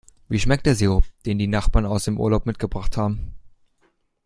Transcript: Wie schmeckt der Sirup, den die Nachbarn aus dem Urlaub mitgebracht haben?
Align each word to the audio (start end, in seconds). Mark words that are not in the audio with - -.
Wie 0.29 0.39
schmeckt 0.39 0.65
der 0.65 0.73
Sirup, 0.73 1.03
den 1.27 1.37
die 1.37 1.45
Nachbarn 1.45 1.85
aus 1.85 2.05
dem 2.05 2.19
Urlaub 2.19 2.47
mitgebracht 2.47 2.97
haben? 2.97 3.35